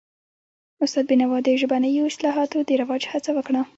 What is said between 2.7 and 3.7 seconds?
رواج هڅه وکړه.